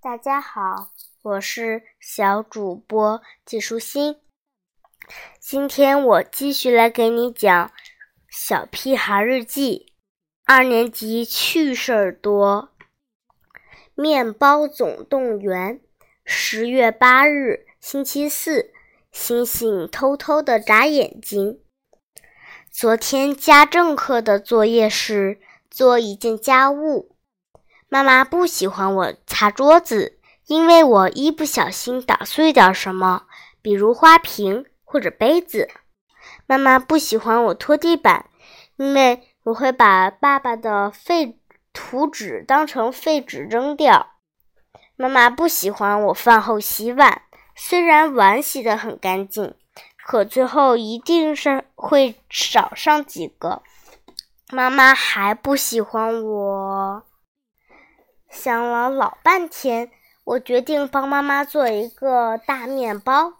[0.00, 4.20] 大家好，我是小主播季舒心。
[5.40, 7.66] 今天我继续来给你讲
[8.30, 9.86] 《小屁孩日记》
[10.44, 12.68] 二年级趣事儿多。
[13.96, 15.80] 面包总动员，
[16.24, 18.72] 十月八日，星期四。
[19.10, 21.60] 星星偷偷的眨眼睛。
[22.70, 27.16] 昨天家政课的作业是做一件家务。
[27.88, 33.22] 妈妈不喜欢我擦桌子，因为我一不小心打碎点什么，
[33.62, 35.70] 比如花瓶或者杯子。
[36.46, 38.26] 妈妈不喜欢我拖地板，
[38.76, 41.38] 因为我会把爸爸的废
[41.72, 44.14] 图纸当成废纸扔掉。
[44.96, 47.22] 妈妈不喜欢我饭后洗碗，
[47.54, 49.54] 虽然碗洗得很干净，
[50.04, 53.62] 可最后一定是会少上几个。
[54.50, 57.02] 妈妈还不喜欢我。
[58.30, 59.90] 想了老半天，
[60.24, 63.34] 我决定帮妈妈做一个大面包。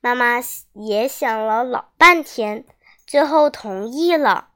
[0.00, 0.40] 妈妈
[0.74, 2.64] 也想了老半天，
[3.06, 4.48] 最后同意了。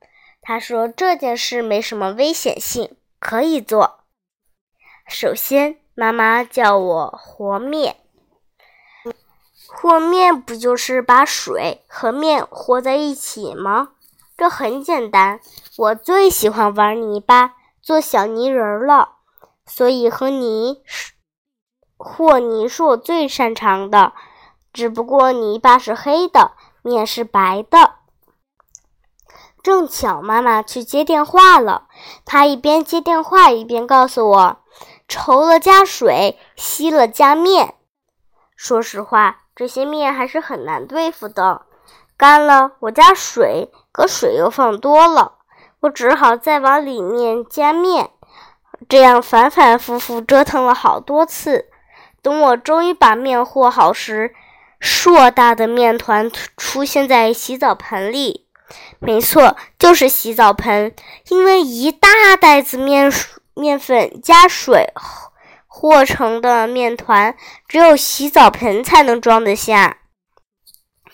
[0.42, 4.00] 她说这件事没什么危险性，可以做。
[5.08, 7.96] 首先，妈妈叫我和面。
[9.68, 13.90] 和面不就是把水和面和在一起吗？
[14.36, 15.40] 这很简单。
[15.76, 19.15] 我最喜欢玩泥巴，做小泥人了。
[19.66, 21.12] 所以和泥是
[21.96, 24.12] 和泥是我最擅长的，
[24.72, 27.94] 只不过泥巴是黑的，面是白的。
[29.62, 31.88] 正巧妈妈去接电话了，
[32.24, 34.58] 她一边接电话一边告诉我：
[35.08, 37.74] 稠了加水，稀了加面。
[38.54, 41.62] 说实话，这些面还是很难对付的。
[42.16, 45.38] 干了我加水，可水又放多了，
[45.80, 48.10] 我只好再往里面加面。
[48.88, 51.66] 这样反反复复折腾了好多次，
[52.22, 54.34] 等我终于把面和好时，
[54.78, 58.46] 硕大的面团出现在洗澡盆里。
[58.98, 60.94] 没错，就是洗澡盆，
[61.28, 62.08] 因为一大
[62.40, 63.12] 袋子面
[63.54, 64.92] 面粉加水
[65.66, 67.36] 和成的面团，
[67.68, 69.98] 只有洗澡盆才能装得下。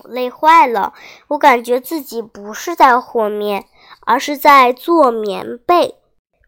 [0.04, 0.94] 累坏了，
[1.28, 3.66] 我感觉自己不是在和面，
[4.06, 5.97] 而是在做棉被。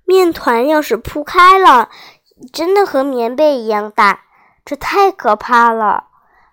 [0.04, 1.88] 面团要是铺开了，
[2.53, 4.20] 真的和棉被一样大，
[4.65, 6.04] 这太可怕了！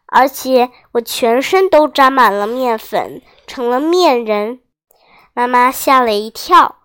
[0.05, 4.59] 而且我全身都沾满了面粉，成了面人。
[5.33, 6.75] 妈妈吓了一跳，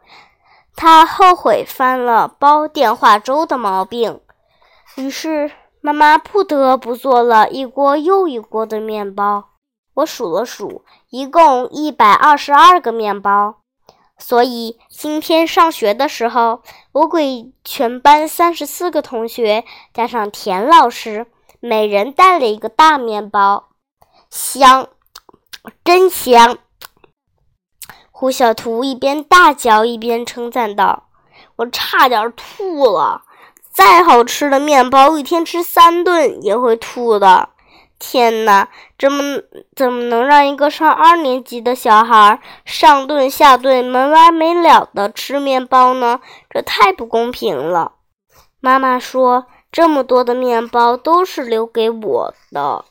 [0.77, 4.21] 她后悔犯了煲电话粥的毛病。
[4.95, 5.51] 于是
[5.81, 9.51] 妈妈不得不做了一锅又一锅的面包。
[9.95, 13.63] 我数了数，一共一百二十二个面包。
[14.19, 16.63] 所以今天上学的时候，
[16.93, 21.27] 我给全班三十四个同学加上田老师，
[21.61, 23.69] 每人带了一个大面包，
[24.31, 24.89] 香，
[25.85, 26.59] 真香！
[28.11, 31.09] 胡小图一边大嚼一边称赞道
[31.57, 33.23] ：“我差点吐了！
[33.71, 37.51] 再好吃的面包，一天吃三顿也会吐的。”
[37.99, 38.69] 天哪，
[38.99, 39.41] 怎么
[39.75, 46.21] 怎么能让一个上二年级的小孩上顿下顿没完没了的吃面包呢？
[46.51, 47.93] 这太不公平了。
[48.61, 52.85] 妈妈说，这么多的面包都是留给我的。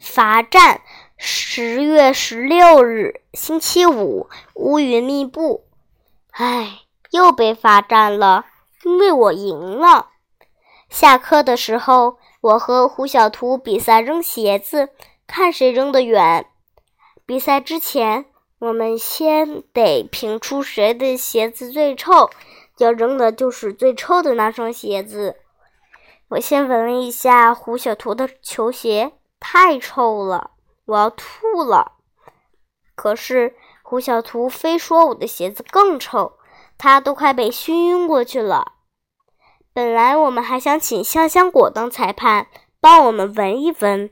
[0.00, 0.80] 罚站，
[1.18, 5.66] 十月十六日，星期五，乌云密布。
[6.30, 8.46] 唉，又被罚站了，
[8.84, 10.08] 因为我赢了。
[10.88, 12.16] 下课的时候。
[12.44, 14.90] 我和胡小图比赛扔鞋子，
[15.26, 16.44] 看谁扔得远。
[17.24, 18.26] 比赛之前，
[18.58, 22.28] 我们先得评出谁的鞋子最臭，
[22.76, 25.36] 要扔的就是最臭的那双鞋子。
[26.28, 30.50] 我先闻了一下胡小图的球鞋，太臭了，
[30.84, 31.92] 我要吐了。
[32.94, 36.34] 可是胡小图非说我的鞋子更臭，
[36.76, 38.73] 他都快被熏晕过去了。
[39.74, 42.46] 本来我们还想请香香果当裁判，
[42.80, 44.08] 帮我们闻一闻，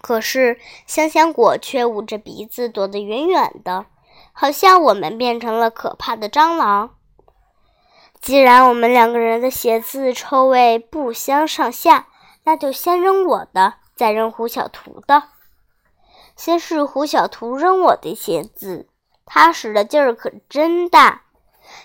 [0.00, 3.84] 可是香香果却捂着鼻子躲得远远的，
[4.32, 6.94] 好像我们变成了可怕的蟑螂。
[8.22, 12.08] 既然我们两个人的鞋子臭味不相上下，
[12.44, 15.24] 那就先扔我的，再扔胡小图的。
[16.36, 18.88] 先是胡小图扔我的鞋子，
[19.26, 21.23] 他使的劲儿可真大。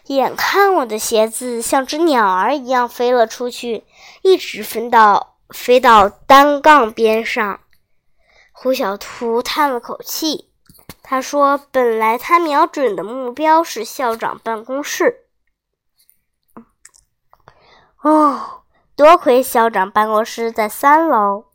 [0.06, 3.86] 眼看我的鞋子像只鸟儿一样飞了出去，
[4.22, 7.60] 一直飞到飞到单杠边上。
[8.52, 10.52] 胡小图叹了口气，
[11.02, 15.26] 他说：“本来他瞄准的目标是校长办公室。”
[18.02, 18.64] 哦，
[18.96, 21.46] 多亏校长办公室在三楼。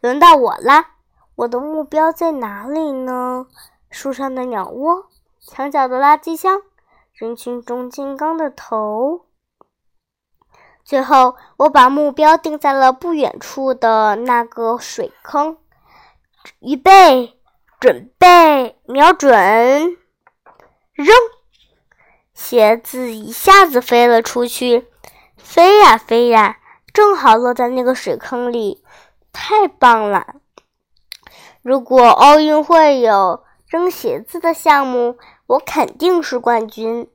[0.00, 0.92] 轮到我啦，
[1.34, 3.46] 我的目标在哪里呢？
[3.90, 5.06] 树上的鸟窝，
[5.40, 6.60] 墙角的垃圾箱，
[7.18, 9.22] 人群中金刚的头。
[10.84, 15.56] 最后，我把目标定在了不远处的那个水坑。
[16.60, 17.40] 预备，
[17.80, 19.32] 准备，瞄准，
[20.92, 21.16] 扔！
[22.34, 24.86] 鞋子一下子飞了出去，
[25.38, 26.58] 飞呀飞呀，
[26.92, 28.84] 正好落在那个水坑里，
[29.32, 30.34] 太棒了！
[31.62, 35.16] 如果奥运会有扔鞋子的项目，
[35.46, 37.10] 我肯定是冠军。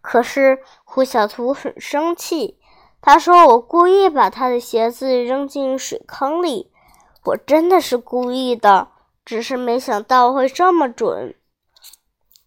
[0.00, 2.58] 可是胡小图很生气。
[3.00, 6.72] 他说：“我故意把他的鞋子扔进水坑里，
[7.24, 8.88] 我真的是故意的，
[9.26, 11.34] 只是没想到会这么准。”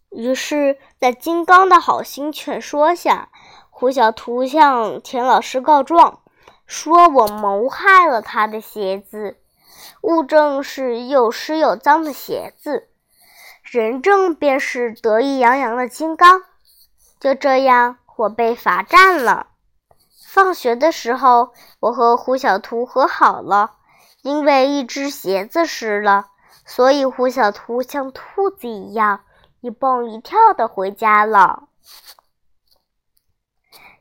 [0.09, 3.29] 于是，在金刚的好心劝说下，
[3.69, 6.21] 胡小图向田老师告状，
[6.65, 9.37] 说我谋害了他的鞋子，
[10.01, 12.89] 物证是又湿又脏的鞋子，
[13.69, 16.41] 人证便是得意洋洋的金刚。
[17.19, 19.47] 就这样，我被罚站了。
[20.29, 23.71] 放学的时候，我和胡小图和好了，
[24.21, 26.27] 因为一只鞋子湿了，
[26.65, 29.21] 所以胡小图像兔子一样
[29.61, 31.63] 一蹦一跳的回家了。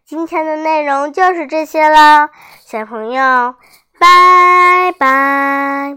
[0.04, 2.30] 今天的内容就是这些了，
[2.64, 3.54] 小朋友，
[3.98, 5.94] 拜拜。